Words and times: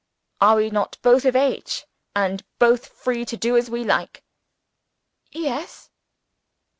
"Are 0.41 0.55
we 0.55 0.71
not 0.71 0.97
both 1.03 1.25
of 1.25 1.35
age, 1.35 1.85
and 2.15 2.43
both 2.57 2.87
free 2.87 3.23
to 3.23 3.37
do 3.37 3.55
as 3.55 3.69
we 3.69 3.83
like?" 3.83 4.23
"Yes." 5.29 5.91